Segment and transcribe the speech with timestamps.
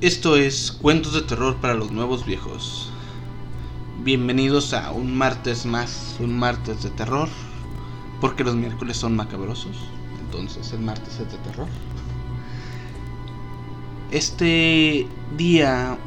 [0.00, 2.88] Esto es Cuentos de Terror para los Nuevos Viejos.
[4.02, 7.28] Bienvenidos a un martes más, un martes de terror,
[8.18, 9.76] porque los miércoles son macabrosos,
[10.22, 11.66] entonces el martes es de terror.
[14.10, 15.06] Este
[15.36, 15.98] día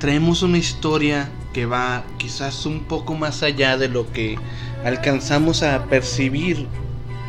[0.00, 4.36] traemos una historia que va quizás un poco más allá de lo que
[4.84, 6.66] alcanzamos a percibir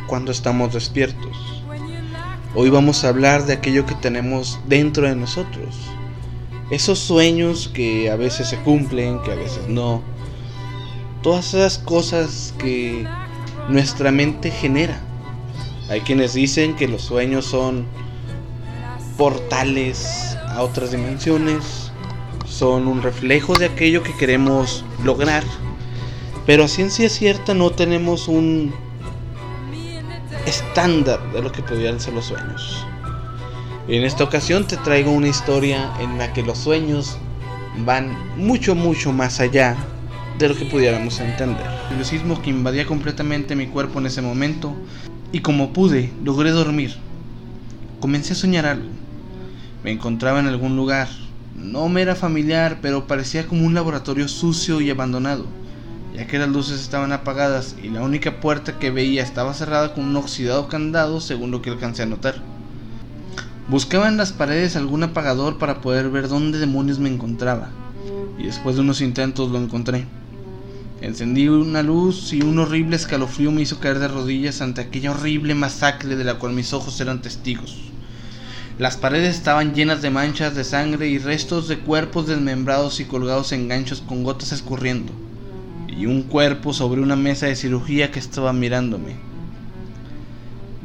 [0.08, 1.47] cuando estamos despiertos.
[2.54, 5.76] Hoy vamos a hablar de aquello que tenemos dentro de nosotros.
[6.70, 10.02] Esos sueños que a veces se cumplen, que a veces no.
[11.22, 13.06] Todas esas cosas que
[13.68, 14.98] nuestra mente genera.
[15.90, 17.86] Hay quienes dicen que los sueños son
[19.18, 21.92] portales a otras dimensiones,
[22.46, 25.44] son un reflejo de aquello que queremos lograr.
[26.46, 28.72] Pero a ciencia cierta no tenemos un
[30.48, 32.86] estándar de lo que pudieran ser los sueños.
[33.86, 37.18] En esta ocasión te traigo una historia en la que los sueños
[37.84, 39.76] van mucho, mucho más allá
[40.38, 41.66] de lo que pudiéramos entender.
[41.96, 44.74] El sismo que invadía completamente mi cuerpo en ese momento
[45.32, 46.96] y como pude, logré dormir.
[48.00, 48.88] Comencé a soñar algo.
[49.84, 51.08] Me encontraba en algún lugar.
[51.54, 55.46] No me era familiar, pero parecía como un laboratorio sucio y abandonado
[56.18, 60.04] ya que las luces estaban apagadas y la única puerta que veía estaba cerrada con
[60.04, 62.42] un oxidado candado según lo que alcancé a notar.
[63.68, 67.70] Buscaba en las paredes algún apagador para poder ver dónde demonios me encontraba,
[68.36, 70.06] y después de unos intentos lo encontré.
[71.00, 75.54] Encendí una luz y un horrible escalofrío me hizo caer de rodillas ante aquella horrible
[75.54, 77.92] masacre de la cual mis ojos eran testigos.
[78.80, 83.52] Las paredes estaban llenas de manchas de sangre y restos de cuerpos desmembrados y colgados
[83.52, 85.12] en ganchos con gotas escurriendo
[85.98, 89.16] y un cuerpo sobre una mesa de cirugía que estaba mirándome.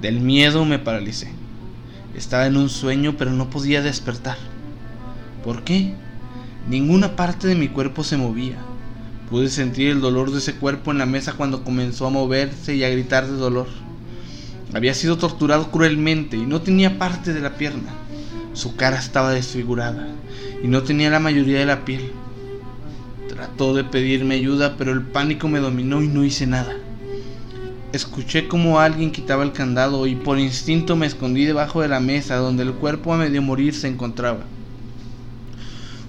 [0.02, 1.32] Del miedo me paralicé.
[2.16, 4.38] Estaba en un sueño pero no podía despertar.
[5.44, 5.94] ¿Por qué?
[6.68, 8.58] Ninguna parte de mi cuerpo se movía.
[9.30, 12.84] Pude sentir el dolor de ese cuerpo en la mesa cuando comenzó a moverse y
[12.84, 13.68] a gritar de dolor.
[14.74, 17.92] Había sido torturado cruelmente y no tenía parte de la pierna.
[18.54, 20.08] Su cara estaba desfigurada
[20.64, 22.12] y no tenía la mayoría de la piel.
[23.54, 26.74] Trató de pedirme ayuda, pero el pánico me dominó y no hice nada.
[27.92, 32.38] Escuché como alguien quitaba el candado y por instinto me escondí debajo de la mesa
[32.38, 34.40] donde el cuerpo a medio morir se encontraba.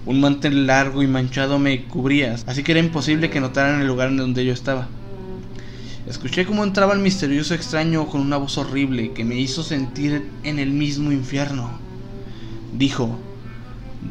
[0.06, 4.09] Un mantel largo y manchado me cubría, así que era imposible que notaran el lugar
[4.09, 4.88] en donde yo estaba.
[6.09, 10.59] Escuché cómo entraba el misterioso extraño con una voz horrible que me hizo sentir en
[10.59, 11.78] el mismo infierno.
[12.72, 13.19] Dijo,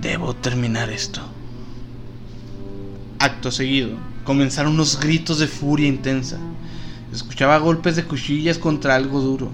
[0.04, 1.22] debo terminar esto.
[3.24, 3.92] Acto seguido,
[4.26, 6.38] comenzaron unos gritos de furia intensa.
[7.14, 9.50] Escuchaba golpes de cuchillas contra algo duro.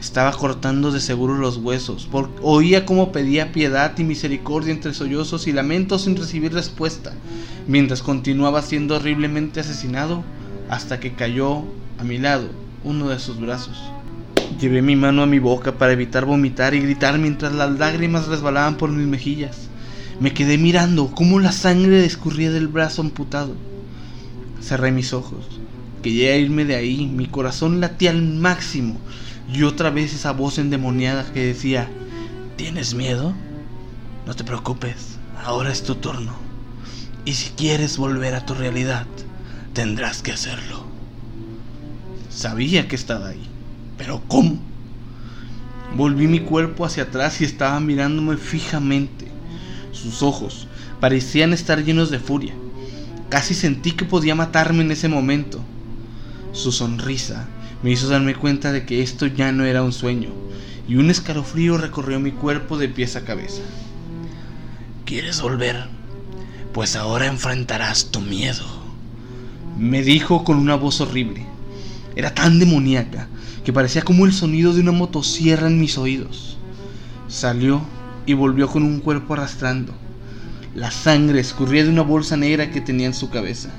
[0.00, 2.08] Estaba cortando de seguro los huesos.
[2.40, 7.12] oía cómo pedía piedad y misericordia entre sollozos y lamentos sin recibir respuesta,
[7.68, 10.24] mientras continuaba siendo horriblemente asesinado
[10.70, 11.64] hasta que cayó
[11.98, 12.48] a mi lado
[12.82, 13.78] uno de sus brazos.
[14.58, 18.78] Llevé mi mano a mi boca para evitar vomitar y gritar mientras las lágrimas resbalaban
[18.78, 19.68] por mis mejillas.
[20.20, 23.54] Me quedé mirando cómo la sangre escurría del brazo amputado.
[24.60, 25.60] Cerré mis ojos.
[26.02, 28.98] Quería irme de ahí, mi corazón latía al máximo
[29.52, 31.88] y otra vez esa voz endemoniada que decía,
[32.56, 33.34] ¿tienes miedo?
[34.26, 36.34] No te preocupes, ahora es tu turno.
[37.24, 39.06] Y si quieres volver a tu realidad,
[39.74, 40.84] tendrás que hacerlo.
[42.30, 43.46] Sabía que estaba ahí,
[43.98, 44.58] pero ¿cómo?
[45.94, 49.31] Volví mi cuerpo hacia atrás y estaba mirándome fijamente.
[49.92, 50.66] Sus ojos
[51.00, 52.54] parecían estar llenos de furia.
[53.28, 55.60] Casi sentí que podía matarme en ese momento.
[56.52, 57.48] Su sonrisa
[57.82, 60.30] me hizo darme cuenta de que esto ya no era un sueño,
[60.88, 63.62] y un escalofrío recorrió mi cuerpo de pies a cabeza.
[65.04, 65.86] ¿Quieres volver?
[66.72, 68.64] Pues ahora enfrentarás tu miedo.
[69.78, 71.46] Me dijo con una voz horrible.
[72.16, 73.28] Era tan demoníaca
[73.64, 76.56] que parecía como el sonido de una motosierra en mis oídos.
[77.28, 77.82] Salió
[78.26, 79.92] y volvió con un cuerpo arrastrando.
[80.74, 83.70] La sangre escurría de una bolsa negra que tenía en su cabeza.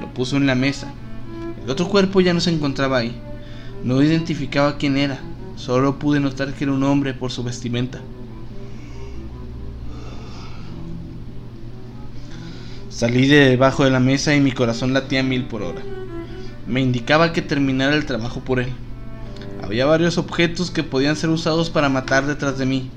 [0.00, 0.92] Lo puso en la mesa.
[1.64, 3.16] El otro cuerpo ya no se encontraba ahí.
[3.82, 5.18] No identificaba quién era.
[5.56, 8.00] Solo pude notar que era un hombre por su vestimenta.
[12.88, 15.80] Salí de debajo de la mesa y mi corazón latía mil por hora.
[16.66, 18.72] Me indicaba que terminara el trabajo por él.
[19.62, 22.90] Había varios objetos que podían ser usados para matar detrás de mí,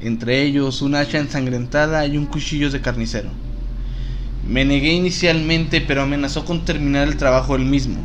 [0.00, 3.28] entre ellos un hacha ensangrentada y un cuchillo de carnicero.
[4.46, 7.98] Me negué inicialmente, pero amenazó con terminar el trabajo él mismo.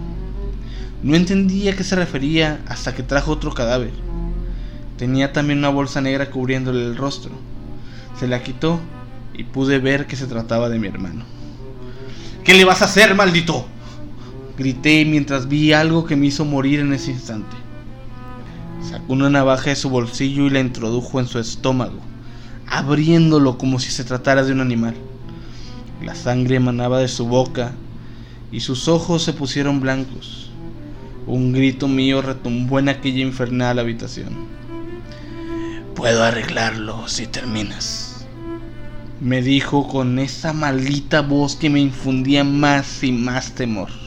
[1.01, 3.91] No entendía a qué se refería hasta que trajo otro cadáver.
[4.97, 7.31] Tenía también una bolsa negra cubriéndole el rostro.
[8.19, 8.79] Se la quitó
[9.33, 11.25] y pude ver que se trataba de mi hermano.
[12.43, 13.65] ¿Qué le vas a hacer, maldito?
[14.57, 17.64] Grité mientras vi algo que me hizo morir en ese instante.
[18.89, 21.99] Sacó una navaja de su bolsillo y la introdujo en su estómago,
[22.67, 24.95] abriéndolo como si se tratara de un animal.
[26.03, 27.73] La sangre emanaba de su boca
[28.51, 30.51] y sus ojos se pusieron blancos.
[31.25, 34.45] Un grito mío retumbó en aquella infernal habitación.
[35.95, 38.27] Puedo arreglarlo si terminas.
[39.19, 44.04] Me dijo con esa maldita voz que me infundía más y más temor.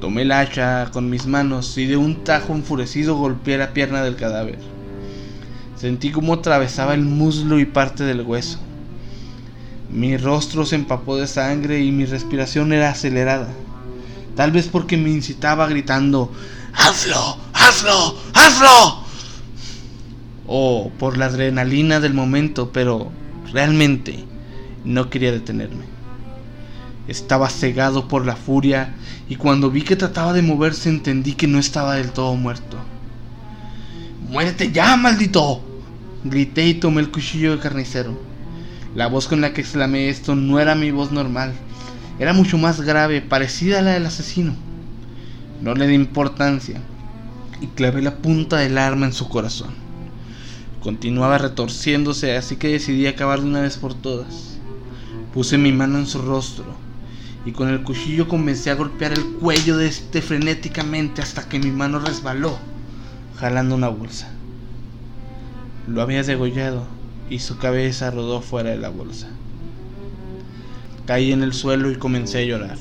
[0.00, 4.16] Tomé el hacha con mis manos y de un tajo enfurecido golpeé la pierna del
[4.16, 4.58] cadáver.
[5.76, 8.58] Sentí como atravesaba el muslo y parte del hueso.
[9.90, 13.48] Mi rostro se empapó de sangre y mi respiración era acelerada.
[14.36, 16.30] Tal vez porque me incitaba gritando,
[16.74, 17.38] ¡Hazlo!
[17.52, 18.16] ¡Hazlo!
[18.34, 19.08] ¡Hazlo!
[20.48, 23.12] o por la adrenalina del momento, pero
[23.52, 24.24] realmente
[24.84, 25.84] no quería detenerme.
[27.08, 28.94] Estaba cegado por la furia
[29.30, 32.76] y cuando vi que trataba de moverse entendí que no estaba del todo muerto.
[34.28, 35.62] ¡Muérete ya, maldito!
[36.22, 38.14] Grité y tomé el cuchillo de carnicero.
[38.94, 41.54] La voz con la que exclamé esto no era mi voz normal,
[42.18, 44.54] era mucho más grave, parecida a la del asesino.
[45.62, 46.82] No le di importancia
[47.62, 49.70] y clavé la punta del arma en su corazón.
[50.82, 54.58] Continuaba retorciéndose, así que decidí acabar de una vez por todas.
[55.32, 56.87] Puse mi mano en su rostro
[57.48, 61.70] y con el cuchillo comencé a golpear el cuello de este frenéticamente hasta que mi
[61.70, 62.58] mano resbaló,
[63.36, 64.28] jalando una bolsa.
[65.86, 66.86] Lo había degollado
[67.30, 69.28] y su cabeza rodó fuera de la bolsa.
[71.06, 72.76] Caí en el suelo y comencé a llorar.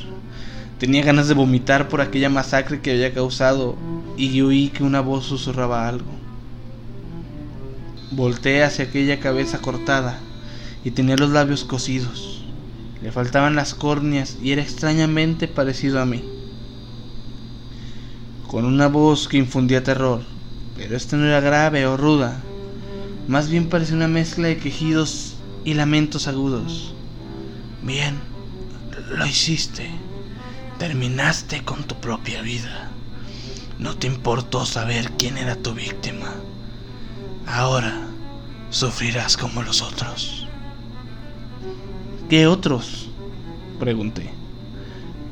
[0.80, 3.78] Tenía ganas de vomitar por aquella masacre que había causado
[4.18, 6.12] y oí que una voz susurraba algo.
[8.12, 10.20] Volté hacia aquella cabeza cortada
[10.84, 12.37] y tenía los labios cosidos.
[13.02, 16.24] Le faltaban las córneas y era extrañamente parecido a mí.
[18.48, 20.24] Con una voz que infundía terror,
[20.76, 22.42] pero esta no era grave o ruda,
[23.28, 25.36] más bien parecía una mezcla de quejidos
[25.66, 26.94] y lamentos agudos.
[27.84, 28.20] Bien,
[29.10, 29.90] lo hiciste.
[30.80, 32.90] Terminaste con tu propia vida.
[33.80, 36.34] No te importó saber quién era tu víctima.
[37.46, 38.08] Ahora
[38.70, 40.47] sufrirás como los otros.
[42.30, 43.10] ¿Qué otros?
[43.80, 44.30] Pregunté.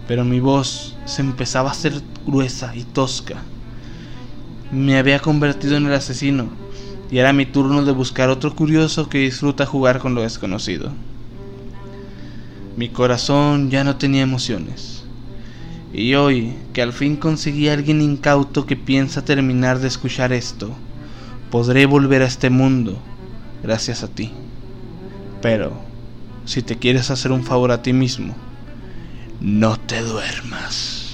[0.08, 3.44] Pero mi voz se empezaba a hacer gruesa y tosca.
[4.72, 6.48] Me había convertido en el asesino
[7.12, 10.92] y era mi turno de buscar otro curioso que disfruta jugar con lo desconocido.
[12.78, 15.04] Mi corazón ya no tenía emociones.
[15.94, 20.72] Y hoy, que al fin conseguí a alguien incauto que piensa terminar de escuchar esto,
[21.52, 22.98] podré volver a este mundo
[23.64, 24.32] gracias a ti.
[25.42, 25.74] Pero,
[26.46, 28.36] si te quieres hacer un favor a ti mismo,
[29.40, 31.06] no te duermas.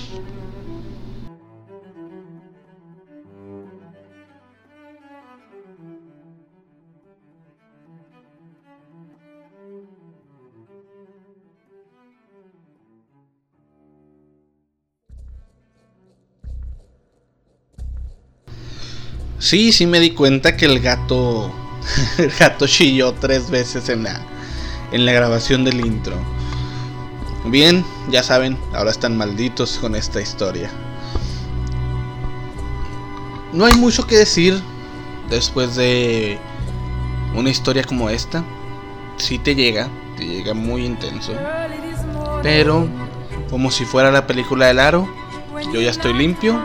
[19.39, 21.51] Sí, sí me di cuenta que el gato.
[22.19, 24.21] El gato chilló tres veces en la,
[24.91, 26.15] en la grabación del intro.
[27.45, 30.69] Bien, ya saben, ahora están malditos con esta historia.
[33.53, 34.61] No hay mucho que decir
[35.29, 36.39] después de
[37.35, 38.43] una historia como esta.
[39.17, 41.33] Si te llega, te llega muy intenso.
[42.43, 42.87] Pero,
[43.49, 45.07] como si fuera la película del aro,
[45.73, 46.59] yo ya estoy limpio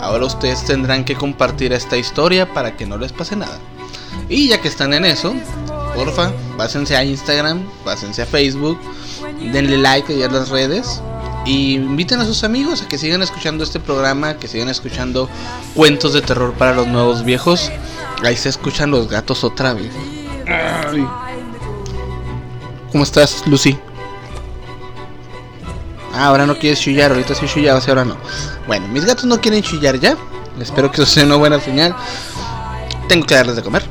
[0.00, 3.58] Ahora ustedes tendrán que compartir esta historia para que no les pase nada.
[4.28, 5.34] Y ya que están en eso,
[5.98, 8.78] porfa, pásense a Instagram, pásense a Facebook,
[9.52, 11.02] denle like a las redes
[11.44, 15.28] y inviten a sus amigos a que sigan escuchando este programa, que sigan escuchando
[15.74, 17.72] cuentos de terror para los nuevos viejos.
[18.22, 19.90] Ahí se escuchan los gatos otra vez.
[22.92, 23.76] ¿Cómo estás, Lucy?
[26.14, 28.16] Ah, ahora no quieres chillar, ahorita sí chillabas y ahora no.
[28.68, 30.16] Bueno, mis gatos no quieren chillar ya.
[30.60, 31.96] Espero que eso sea una buena señal.
[33.08, 33.84] Tengo que darles de comer.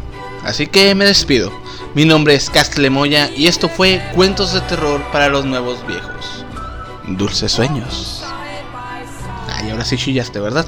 [0.45, 1.66] Así que me despido.
[1.93, 6.45] Mi nombre es Castlemoya y esto fue Cuentos de Terror para los Nuevos Viejos.
[7.07, 8.23] Dulces sueños.
[9.51, 10.65] Ay, ahora sí chillaste, ¿verdad?